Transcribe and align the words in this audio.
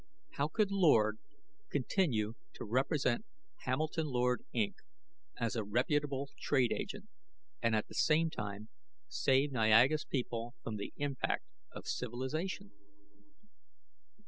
How 0.31 0.47
could 0.47 0.71
Lord 0.71 1.19
continue 1.69 2.33
to 2.53 2.65
represent 2.65 3.23
Hamilton 3.65 4.07
Lord, 4.07 4.43
Inc., 4.51 4.73
as 5.39 5.55
a 5.55 5.63
reputable 5.63 6.31
trade 6.39 6.71
agent, 6.73 7.07
and 7.61 7.75
at 7.75 7.87
the 7.87 7.93
same 7.93 8.31
time 8.31 8.69
save 9.09 9.51
Niaga's 9.51 10.05
people 10.05 10.55
from 10.63 10.77
the 10.77 10.91
impact 10.97 11.45
of 11.71 11.85
civilization? 11.85 12.71